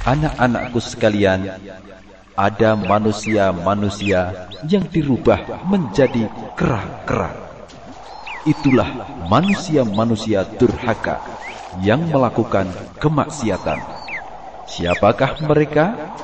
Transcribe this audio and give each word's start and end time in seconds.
Anak-anakku 0.00 0.80
sekalian, 0.80 1.46
ada 2.34 2.72
manusia-manusia 2.72 4.48
yang 4.64 4.88
dirubah 4.88 5.62
menjadi 5.68 6.26
kera-kera. 6.56 7.30
Itulah 8.48 8.88
manusia-manusia 9.28 10.48
durhaka 10.56 11.20
yang 11.84 12.08
melakukan 12.08 12.72
kemaksiatan. 12.96 13.78
Siapakah 14.64 15.44
mereka? 15.44 16.14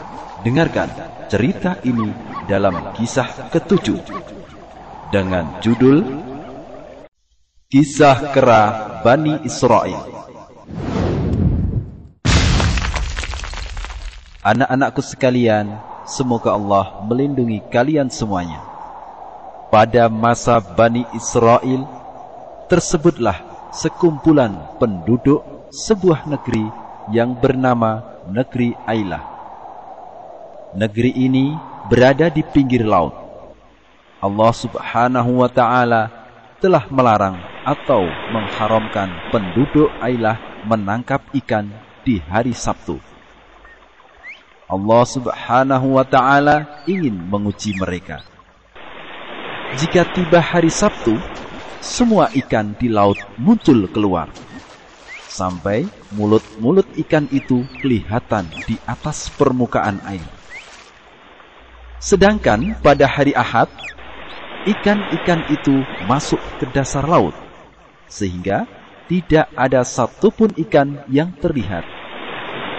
Dengarkan 0.40 0.88
cerita 1.28 1.76
ini 1.84 2.10
dalam 2.46 2.94
kisah 2.96 3.50
ketujuh 3.50 3.98
dengan 5.10 5.58
judul 5.60 6.02
Kisah 7.66 8.30
Kera 8.30 8.62
Bani 9.02 9.42
Israel. 9.42 10.16
Anak-anakku 14.46 15.02
sekalian, 15.02 15.74
semoga 16.06 16.54
Allah 16.54 17.02
melindungi 17.02 17.66
kalian 17.66 18.06
semuanya. 18.06 18.62
Pada 19.74 20.06
masa 20.06 20.62
Bani 20.62 21.02
Israel, 21.18 21.82
tersebutlah 22.70 23.42
sekumpulan 23.74 24.54
penduduk 24.78 25.42
sebuah 25.74 26.30
negeri 26.30 26.62
yang 27.10 27.34
bernama 27.34 28.22
Negeri 28.30 28.70
Ailah. 28.86 29.26
Negeri 30.78 31.10
ini 31.26 31.50
berada 31.90 32.30
di 32.30 32.46
pinggir 32.46 32.86
laut. 32.86 33.18
Allah 34.22 34.52
subhanahu 34.54 35.42
wa 35.42 35.50
ta'ala 35.50 36.02
telah 36.62 36.86
melarang 36.86 37.42
atau 37.66 38.06
mengharamkan 38.30 39.10
penduduk 39.34 39.90
Ailah 39.98 40.38
menangkap 40.62 41.34
ikan 41.34 41.66
di 42.06 42.22
hari 42.22 42.54
Sabtu. 42.54 43.15
Allah 44.66 45.02
Subhanahu 45.06 45.94
wa 45.94 46.02
taala 46.02 46.82
ingin 46.90 47.14
menguji 47.14 47.78
mereka. 47.78 48.26
Jika 49.78 50.02
tiba 50.10 50.42
hari 50.42 50.74
Sabtu, 50.74 51.14
semua 51.78 52.34
ikan 52.34 52.74
di 52.74 52.90
laut 52.90 53.18
muncul 53.38 53.86
keluar. 53.94 54.26
Sampai 55.30 55.86
mulut-mulut 56.18 56.86
ikan 57.06 57.30
itu 57.30 57.62
kelihatan 57.78 58.50
di 58.66 58.74
atas 58.90 59.30
permukaan 59.38 60.02
air. 60.02 60.26
Sedangkan 62.02 62.74
pada 62.82 63.06
hari 63.06 63.38
Ahad, 63.38 63.70
ikan-ikan 64.66 65.46
itu 65.46 65.86
masuk 66.10 66.42
ke 66.58 66.66
dasar 66.74 67.06
laut, 67.06 67.38
sehingga 68.10 68.66
tidak 69.06 69.46
ada 69.54 69.86
satupun 69.86 70.50
ikan 70.66 71.06
yang 71.06 71.30
terlihat 71.38 71.95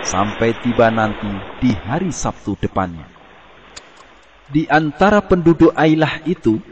sampai 0.08 0.56
tiba 0.64 0.88
nanti 0.88 1.28
di 1.60 1.76
hari 1.76 2.16
Sabtu 2.16 2.56
depannya. 2.56 3.04
Di 4.48 4.64
antara 4.72 5.20
penduduk 5.20 5.76
Ailah 5.76 6.24
itu, 6.24 6.64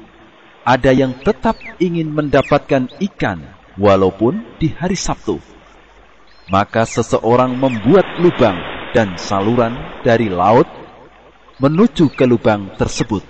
ada 0.63 0.96
yang 0.96 1.12
tetap 1.19 1.59
ingin 1.78 2.07
mendapatkan 2.07 2.88
ikan 3.12 3.44
walaupun 3.75 4.40
di 4.56 4.72
hari 4.72 4.96
Sabtu. 4.96 5.44
Maka 6.47 6.88
seseorang 6.88 7.51
membuat 7.59 8.07
lubang 8.23 8.56
dan 8.96 9.19
saluran 9.19 9.75
dari 10.07 10.31
laut 10.31 10.66
menuju 11.59 12.16
ke 12.16 12.23
lubang 12.23 12.72
tersebut. 12.79 13.28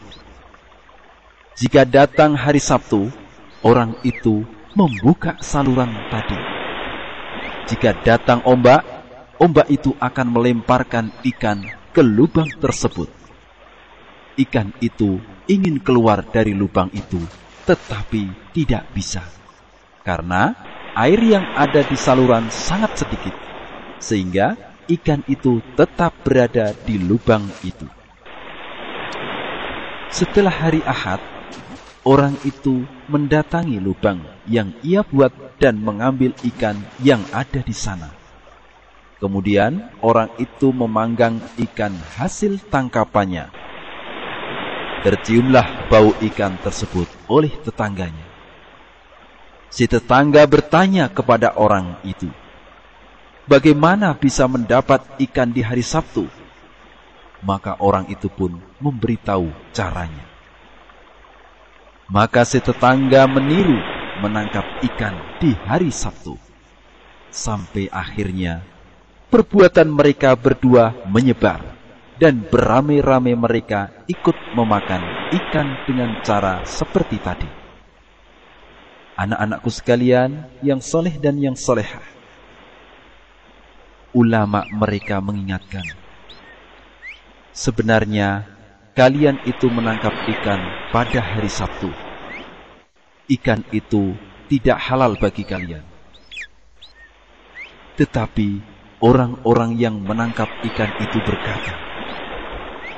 Jika 1.57 1.87
datang 1.87 2.37
hari 2.37 2.61
Sabtu, 2.61 3.09
orang 3.65 3.97
itu 4.05 4.45
membuka 4.77 5.39
saluran 5.41 5.89
tadi. 6.13 6.37
Jika 7.65 7.97
datang 8.05 8.45
ombak, 8.45 8.94
ombak 9.39 9.67
itu 9.67 9.91
akan 9.99 10.27
melemparkan 10.31 11.11
ikan 11.35 11.63
ke 11.91 12.01
lubang 12.03 12.47
tersebut. 12.59 13.07
Ikan 14.35 14.75
itu 14.83 15.19
ingin 15.47 15.79
keluar 15.79 16.23
dari 16.23 16.51
lubang 16.51 16.91
itu, 16.91 17.19
tetapi 17.63 18.51
tidak 18.51 18.83
bisa. 18.91 19.23
Karena 20.03 20.51
air 20.95 21.19
yang 21.23 21.45
ada 21.55 21.83
di 21.83 21.95
saluran 21.95 22.51
sangat 22.51 23.03
sedikit, 23.03 23.35
sehingga 23.99 24.55
ikan 24.91 25.23
itu 25.31 25.63
tetap 25.79 26.11
berada 26.23 26.75
di 26.83 26.99
lubang 26.99 27.47
itu. 27.63 27.87
Setelah 30.11 30.51
hari 30.51 30.79
Ahad, 30.83 31.19
orang 32.07 32.35
itu 32.47 32.87
mendatangi 33.11 33.79
lubang 33.79 34.19
yang 34.47 34.71
ia 34.83 35.03
buat 35.03 35.31
dan 35.59 35.79
mengambil 35.79 36.31
ikan 36.43 36.75
yang 37.03 37.23
ada 37.31 37.59
di 37.63 37.75
sana 37.75 38.24
Kemudian 39.25 39.89
orang 40.05 40.29
itu 40.37 40.69
memanggang 40.69 41.41
ikan 41.57 41.97
hasil 42.13 42.61
tangkapannya. 42.69 43.49
Terciumlah 45.01 45.89
bau 45.89 46.13
ikan 46.29 46.53
tersebut 46.61 47.09
oleh 47.25 47.49
tetangganya. 47.65 48.21
Si 49.73 49.89
tetangga 49.89 50.45
bertanya 50.45 51.09
kepada 51.09 51.57
orang 51.57 51.97
itu, 52.05 52.29
Bagaimana 53.49 54.13
bisa 54.13 54.45
mendapat 54.45 55.01
ikan 55.21 55.49
di 55.49 55.65
hari 55.65 55.81
Sabtu? 55.81 56.29
Maka 57.41 57.81
orang 57.81 58.05
itu 58.13 58.29
pun 58.29 58.61
memberitahu 58.81 59.49
caranya. 59.73 60.25
Maka 62.13 62.45
si 62.45 62.61
tetangga 62.61 63.25
meniru 63.25 63.77
menangkap 64.21 64.65
ikan 64.85 65.17
di 65.41 65.53
hari 65.65 65.89
Sabtu. 65.89 66.37
Sampai 67.29 67.85
akhirnya 67.89 68.65
perbuatan 69.35 69.91
mereka 69.91 70.31
berdua 70.31 70.95
menyebar 71.11 71.59
dan 72.15 72.39
beramai-ramai 72.39 73.35
mereka 73.35 73.91
ikut 74.07 74.31
memakan 74.55 75.03
ikan 75.27 75.75
dengan 75.83 76.15
cara 76.23 76.63
seperti 76.63 77.19
tadi. 77.19 77.49
Anak-anakku 79.19 79.67
sekalian 79.67 80.39
yang 80.63 80.79
soleh 80.79 81.19
dan 81.19 81.35
yang 81.35 81.51
solehah. 81.51 81.99
Ulama 84.15 84.63
mereka 84.71 85.19
mengingatkan. 85.19 85.83
Sebenarnya 87.51 88.47
kalian 88.95 89.35
itu 89.43 89.67
menangkap 89.67 90.15
ikan 90.39 90.63
pada 90.95 91.19
hari 91.19 91.51
Sabtu. 91.51 91.91
Ikan 93.27 93.67
itu 93.75 94.15
tidak 94.47 94.79
halal 94.79 95.19
bagi 95.19 95.43
kalian. 95.43 95.83
Tetapi 97.99 98.74
orang-orang 99.05 99.77
yang 99.77 100.01
menangkap 100.01 100.49
ikan 100.65 100.89
itu 100.97 101.21
berkata, 101.21 101.77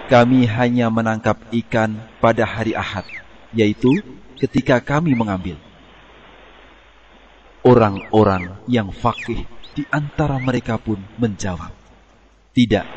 Kami 0.08 0.48
hanya 0.48 0.88
menangkap 0.88 1.36
ikan 1.52 2.00
pada 2.24 2.48
hari 2.48 2.72
Ahad, 2.72 3.04
yaitu 3.52 4.00
ketika 4.40 4.80
kami 4.80 5.12
mengambil. 5.12 5.60
Orang-orang 7.68 8.56
yang 8.72 8.88
fakih 8.96 9.44
di 9.76 9.84
antara 9.92 10.40
mereka 10.40 10.80
pun 10.80 11.04
menjawab, 11.20 11.76
Tidak, 12.56 12.88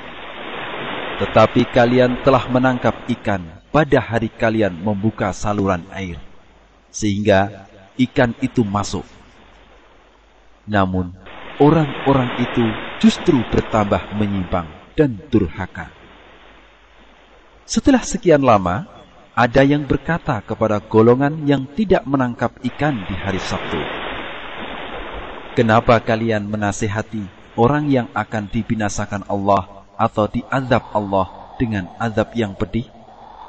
tetapi 1.19 1.67
kalian 1.75 2.23
telah 2.23 2.47
menangkap 2.47 2.95
ikan 3.19 3.43
pada 3.75 3.99
hari 3.99 4.31
kalian 4.31 4.79
membuka 4.79 5.35
saluran 5.35 5.83
air, 5.91 6.23
sehingga 6.95 7.67
ikan 7.99 8.31
itu 8.39 8.63
masuk. 8.63 9.03
Namun, 10.71 11.11
orang-orang 11.61 12.33
itu 12.41 12.65
justru 12.97 13.45
bertambah 13.53 14.17
menyimpang 14.17 14.67
dan 14.97 15.21
durhaka. 15.29 15.93
Setelah 17.69 18.03
sekian 18.03 18.43
lama, 18.43 18.89
ada 19.37 19.63
yang 19.63 19.87
berkata 19.87 20.41
kepada 20.43 20.83
golongan 20.83 21.47
yang 21.47 21.69
tidak 21.79 22.03
menangkap 22.09 22.51
ikan 22.75 23.05
di 23.07 23.15
hari 23.15 23.39
Sabtu, 23.39 23.79
Kenapa 25.51 25.99
kalian 25.99 26.47
menasehati 26.47 27.27
orang 27.59 27.91
yang 27.91 28.07
akan 28.15 28.47
dibinasakan 28.47 29.27
Allah 29.27 29.83
atau 29.99 30.31
diazab 30.31 30.95
Allah 30.95 31.27
dengan 31.59 31.91
azab 31.99 32.33
yang 32.39 32.55
pedih, 32.55 32.87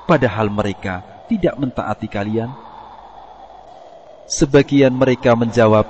padahal 0.10 0.50
mereka 0.50 1.06
tidak 1.30 1.54
mentaati 1.62 2.10
kalian? 2.10 2.50
Sebagian 4.26 4.92
mereka 4.98 5.38
menjawab, 5.38 5.86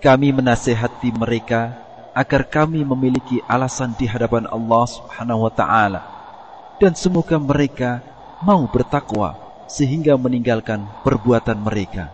kami 0.00 0.32
menasehati 0.32 1.12
mereka 1.12 1.76
agar 2.16 2.48
kami 2.48 2.80
memiliki 2.88 3.44
alasan 3.44 3.92
di 3.92 4.08
hadapan 4.08 4.48
Allah 4.48 4.88
Subhanahu 4.88 5.44
wa 5.44 5.52
taala 5.52 6.00
dan 6.80 6.96
semoga 6.96 7.36
mereka 7.36 8.00
mau 8.40 8.64
bertakwa 8.64 9.36
sehingga 9.68 10.16
meninggalkan 10.16 10.88
perbuatan 11.04 11.60
mereka. 11.60 12.08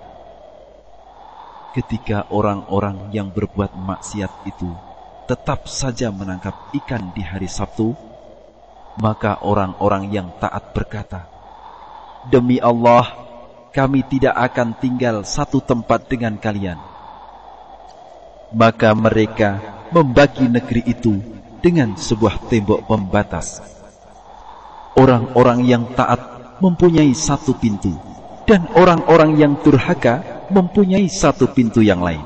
Ketika 1.78 2.26
orang-orang 2.34 3.14
yang 3.14 3.30
berbuat 3.30 3.78
maksiat 3.78 4.50
itu 4.50 4.74
tetap 5.30 5.70
saja 5.70 6.10
menangkap 6.10 6.74
ikan 6.82 7.14
di 7.14 7.22
hari 7.22 7.46
Sabtu, 7.46 7.94
maka 8.98 9.38
orang-orang 9.46 10.10
yang 10.10 10.34
taat 10.42 10.74
berkata, 10.74 11.30
"Demi 12.26 12.58
Allah, 12.58 13.06
kami 13.70 14.02
tidak 14.10 14.34
akan 14.34 14.74
tinggal 14.82 15.22
satu 15.22 15.62
tempat 15.62 16.10
dengan 16.10 16.34
kalian." 16.34 16.95
Maka 18.54 18.94
mereka 18.94 19.58
membagi 19.90 20.46
negeri 20.46 20.86
itu 20.86 21.18
dengan 21.58 21.98
sebuah 21.98 22.46
tembok 22.46 22.86
pembatas. 22.86 23.58
Orang-orang 24.94 25.66
yang 25.66 25.90
taat 25.98 26.22
mempunyai 26.62 27.10
satu 27.10 27.58
pintu, 27.58 27.90
dan 28.46 28.70
orang-orang 28.78 29.34
yang 29.34 29.52
durhaka 29.58 30.46
mempunyai 30.54 31.10
satu 31.10 31.50
pintu 31.50 31.82
yang 31.82 32.00
lain. 32.00 32.22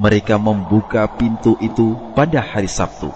Mereka 0.00 0.40
membuka 0.40 1.04
pintu 1.12 1.60
itu 1.60 1.94
pada 2.16 2.40
hari 2.40 2.66
Sabtu. 2.66 3.12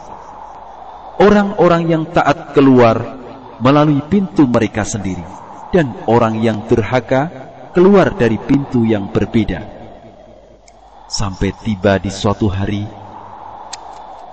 Orang-orang 1.18 1.88
yang 1.88 2.04
taat 2.12 2.52
keluar 2.52 3.16
melalui 3.64 4.04
pintu 4.12 4.44
mereka 4.44 4.84
sendiri, 4.84 5.24
dan 5.72 5.96
orang 6.04 6.36
yang 6.44 6.68
durhaka 6.68 7.32
keluar 7.72 8.12
dari 8.12 8.36
pintu 8.36 8.84
yang 8.84 9.08
berbeda 9.08 9.73
sampai 11.14 11.54
tiba 11.62 11.94
di 12.02 12.10
suatu 12.10 12.50
hari 12.50 12.82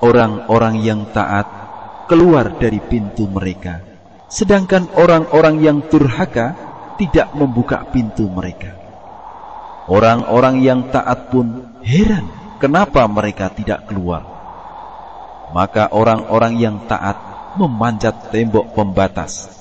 orang-orang 0.02 0.82
yang 0.82 1.06
taat 1.14 1.46
keluar 2.10 2.58
dari 2.58 2.82
pintu 2.82 3.30
mereka. 3.30 3.86
Sedangkan 4.26 4.90
orang-orang 4.98 5.62
yang 5.62 5.78
durhaka 5.86 6.58
tidak 6.98 7.30
membuka 7.38 7.86
pintu 7.86 8.26
mereka. 8.26 8.74
Orang-orang 9.86 10.66
yang 10.66 10.90
taat 10.90 11.30
pun 11.30 11.78
heran 11.86 12.26
kenapa 12.58 13.06
mereka 13.06 13.54
tidak 13.54 13.86
keluar. 13.86 14.26
Maka 15.54 15.94
orang-orang 15.94 16.58
yang 16.58 16.82
taat 16.90 17.20
memanjat 17.62 18.34
tembok 18.34 18.74
pembatas. 18.74 19.54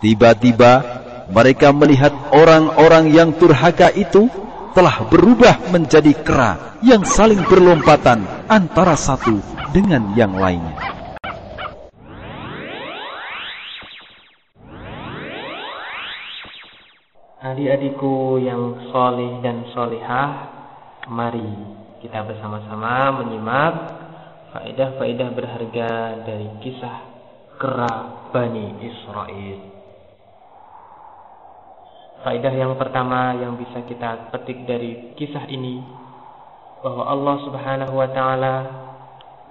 Tiba-tiba 0.00 0.80
mereka 1.28 1.74
melihat 1.74 2.14
orang-orang 2.32 3.10
yang 3.12 3.34
durhaka 3.34 3.90
itu 3.92 4.30
telah 4.72 5.06
berubah 5.08 5.70
menjadi 5.72 6.12
kera 6.24 6.80
yang 6.84 7.02
saling 7.06 7.40
berlompatan 7.46 8.24
antara 8.48 8.94
satu 8.94 9.40
dengan 9.72 10.12
yang 10.14 10.34
lainnya. 10.36 10.76
Adik-adikku 17.38 18.42
yang 18.42 18.90
solih 18.90 19.38
dan 19.40 19.62
solihah, 19.70 20.30
mari 21.06 21.78
kita 22.02 22.26
bersama-sama 22.26 23.22
menyimak 23.22 23.74
faedah-faedah 24.52 25.30
berharga 25.32 25.90
dari 26.26 26.50
kisah 26.60 26.98
kera 27.62 28.28
Bani 28.34 28.82
Israel. 28.82 29.77
Faedah 32.18 32.50
yang 32.50 32.74
pertama 32.74 33.30
yang 33.38 33.54
bisa 33.54 33.86
kita 33.86 34.34
petik 34.34 34.66
dari 34.66 35.14
kisah 35.14 35.46
ini 35.46 35.78
bahwa 36.82 37.06
Allah 37.06 37.36
Subhanahu 37.46 37.94
wa 37.94 38.08
taala 38.10 38.54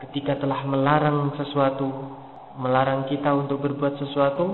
ketika 0.03 0.35
telah 0.35 0.67
melarang 0.67 1.31
sesuatu, 1.39 1.87
melarang 2.59 3.07
kita 3.07 3.31
untuk 3.31 3.63
berbuat 3.63 3.95
sesuatu, 4.03 4.45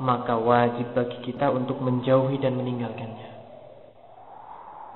maka 0.00 0.40
wajib 0.40 0.96
bagi 0.96 1.20
kita 1.28 1.52
untuk 1.52 1.76
menjauhi 1.84 2.40
dan 2.40 2.56
meninggalkannya. 2.56 3.30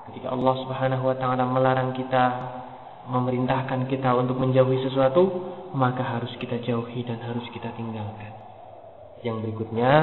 Ketika 0.09 0.33
Allah 0.33 0.55
Subhanahu 0.65 1.03
wa 1.05 1.15
taala 1.15 1.45
melarang 1.45 1.93
kita, 1.93 2.25
memerintahkan 3.13 3.85
kita 3.85 4.17
untuk 4.17 4.41
menjauhi 4.41 4.81
sesuatu, 4.81 5.23
maka 5.77 6.01
harus 6.01 6.33
kita 6.41 6.57
jauhi 6.65 7.05
dan 7.05 7.21
harus 7.21 7.45
kita 7.53 7.69
tinggalkan. 7.77 8.33
Yang 9.21 9.45
berikutnya, 9.45 9.93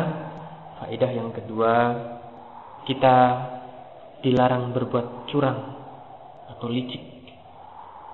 faedah 0.80 1.10
yang 1.12 1.34
kedua 1.34 1.72
kita 2.88 3.16
dilarang 4.20 4.72
berbuat 4.76 5.28
curang 5.32 5.58
atau 6.56 6.66
licik 6.68 7.02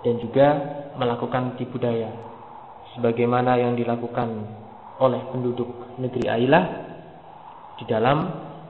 dan 0.07 0.23
juga 0.23 0.47
melakukan 0.95 1.59
tipu 1.59 1.83
daya 1.83 2.11
sebagaimana 2.95 3.59
yang 3.59 3.75
dilakukan 3.75 4.29
oleh 4.97 5.21
penduduk 5.29 5.99
negeri 6.01 6.25
Ailah 6.31 6.65
di 7.77 7.85
dalam 7.85 8.19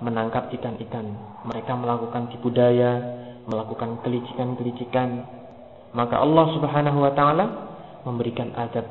menangkap 0.03 0.51
ikan-ikan. 0.51 1.07
Mereka 1.47 1.73
melakukan 1.79 2.29
tipu 2.35 2.51
daya, 2.51 2.99
melakukan 3.47 4.03
kelicikan-kelicikan. 4.03 5.23
Maka 5.95 6.19
Allah 6.19 6.47
Subhanahu 6.59 6.99
wa 7.07 7.13
taala 7.15 7.47
memberikan 8.03 8.51
azab 8.59 8.85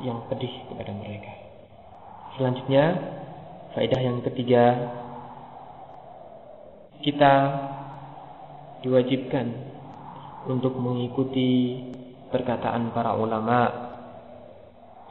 yang 0.00 0.22
pedih 0.30 0.50
kepada 0.70 0.94
mereka. 0.94 1.32
Selanjutnya, 2.38 2.84
faedah 3.74 4.00
yang 4.00 4.18
ketiga 4.24 4.64
kita 7.00 7.34
diwajibkan 8.84 9.46
untuk 10.48 10.76
mengikuti 10.76 11.80
perkataan 12.32 12.92
para 12.96 13.16
ulama. 13.16 13.60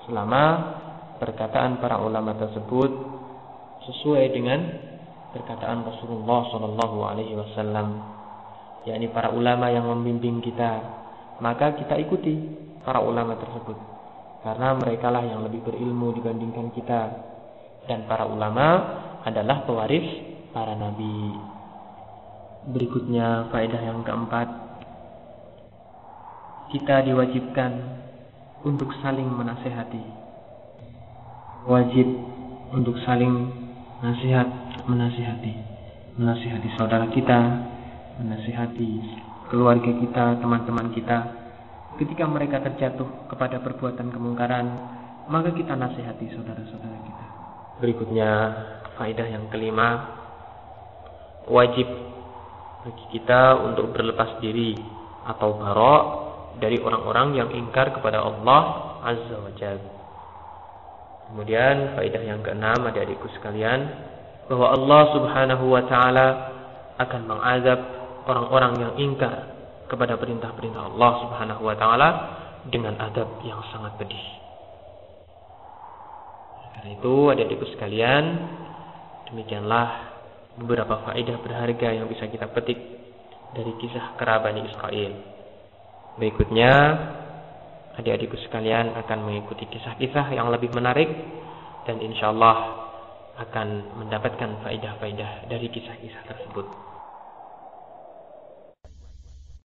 Selama 0.10 0.44
perkataan 1.22 1.78
para 1.78 2.02
ulama 2.02 2.34
tersebut 2.34 2.92
sesuai 3.86 4.26
dengan 4.34 4.60
perkataan 5.36 5.86
Rasulullah 5.86 6.50
Shallallahu 6.50 6.98
Alaihi 7.06 7.38
Wasallam, 7.38 7.88
yakni 8.90 9.14
para 9.14 9.30
ulama 9.30 9.70
yang 9.70 9.86
membimbing 9.86 10.42
kita, 10.42 10.82
maka 11.44 11.78
kita 11.78 11.94
ikuti 12.02 12.34
para 12.82 13.06
ulama 13.06 13.38
tersebut. 13.38 13.78
Karena 14.40 14.72
mereka 14.74 15.12
lah 15.12 15.22
yang 15.28 15.44
lebih 15.46 15.62
berilmu 15.68 16.16
dibandingkan 16.16 16.72
kita. 16.72 17.02
Dan 17.86 18.08
para 18.08 18.24
ulama 18.24 18.68
adalah 19.28 19.68
pewaris 19.68 20.08
para 20.56 20.74
nabi. 20.80 21.59
Berikutnya 22.70 23.50
faedah 23.50 23.82
yang 23.82 24.06
keempat. 24.06 24.46
Kita 26.70 27.02
diwajibkan 27.02 27.72
untuk 28.62 28.94
saling 29.02 29.26
menasehati. 29.26 30.06
Wajib 31.66 32.08
untuk 32.70 32.96
saling 33.04 33.52
nasihat 34.00 34.48
menasihati 34.88 35.54
Menasihati 36.16 36.70
saudara 36.80 37.12
kita 37.12 37.40
Menasihati 38.24 38.90
keluarga 39.50 39.92
kita, 39.92 40.40
teman-teman 40.40 40.94
kita. 40.94 41.18
Ketika 41.98 42.30
mereka 42.30 42.62
terjatuh 42.62 43.28
kepada 43.28 43.60
perbuatan 43.66 44.14
kemungkaran 44.14 44.66
Maka 45.30 45.54
kita 45.54 45.74
nasihati 45.74 46.26
saudara-saudara 46.38 46.98
kita. 47.06 47.26
Berikutnya 47.82 48.30
faedah 48.98 49.28
yang 49.30 49.46
kelima. 49.54 50.18
Wajib 51.46 51.86
bagi 52.80 53.06
kita 53.12 53.60
untuk 53.60 53.92
berlepas 53.92 54.40
diri 54.40 54.80
atau 55.28 55.60
barok 55.60 56.04
dari 56.64 56.80
orang-orang 56.80 57.36
yang 57.36 57.50
ingkar 57.52 57.92
kepada 57.92 58.24
Allah 58.24 58.62
Azza 59.04 59.36
wa 59.36 59.52
Jalla. 59.56 59.92
Kemudian 61.30 61.94
faedah 61.94 62.24
yang 62.26 62.42
keenam 62.42 62.90
adik-adikku 62.90 63.30
sekalian 63.38 63.86
bahwa 64.50 64.74
Allah 64.74 65.02
Subhanahu 65.14 65.66
wa 65.70 65.84
taala 65.86 66.28
akan 66.98 67.22
mengazab 67.30 67.80
orang-orang 68.26 68.74
yang 68.82 68.94
ingkar 68.98 69.46
kepada 69.86 70.18
perintah-perintah 70.18 70.90
Allah 70.90 71.12
Subhanahu 71.22 71.62
wa 71.62 71.76
taala 71.78 72.10
dengan 72.66 72.98
adab 72.98 73.40
yang 73.46 73.62
sangat 73.70 73.94
pedih. 74.02 74.26
Karena 76.80 76.90
itu 76.98 77.16
adik-adikku 77.30 77.68
sekalian, 77.78 78.24
demikianlah 79.30 80.09
beberapa 80.58 81.06
faedah 81.06 81.38
berharga 81.44 81.94
yang 81.94 82.10
bisa 82.10 82.26
kita 82.26 82.50
petik 82.50 82.80
dari 83.54 83.74
kisah 83.78 84.18
kerabat 84.18 84.58
Israel. 84.58 85.14
Berikutnya, 86.18 86.74
adik-adikku 88.00 88.38
sekalian 88.50 88.96
akan 88.96 89.20
mengikuti 89.30 89.70
kisah-kisah 89.70 90.34
yang 90.34 90.50
lebih 90.50 90.72
menarik 90.74 91.10
dan 91.86 92.02
insya 92.02 92.34
Allah 92.34 92.88
akan 93.40 94.00
mendapatkan 94.04 94.66
faedah-faedah 94.66 95.48
dari 95.48 95.68
kisah-kisah 95.72 96.24
tersebut. 96.28 96.89